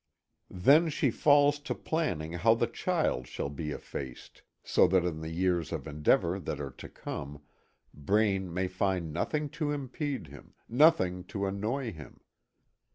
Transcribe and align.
Then 0.49 0.89
she 0.89 1.11
falls 1.11 1.59
to 1.59 1.75
planning 1.75 2.33
how 2.33 2.55
the 2.55 2.65
child 2.65 3.27
shall 3.27 3.49
be 3.49 3.69
effaced 3.69 4.41
so 4.63 4.87
that 4.87 5.05
in 5.05 5.21
these 5.21 5.37
years 5.37 5.71
of 5.71 5.85
endeavor 5.85 6.39
that 6.39 6.59
are 6.59 6.71
to 6.71 6.89
come, 6.89 7.43
Braine 7.93 8.51
may 8.51 8.67
find 8.67 9.13
nothing 9.13 9.47
to 9.49 9.69
impede 9.71 10.25
him, 10.25 10.55
nothing 10.67 11.23
to 11.25 11.45
annoy 11.45 11.91
him. 11.93 12.21